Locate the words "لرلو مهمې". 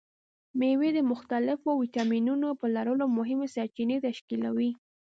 2.75-3.47